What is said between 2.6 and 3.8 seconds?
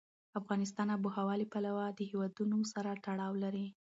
سره تړاو لري.